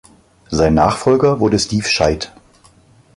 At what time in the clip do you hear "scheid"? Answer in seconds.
1.87-2.33